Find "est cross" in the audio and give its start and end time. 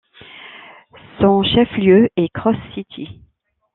2.17-2.55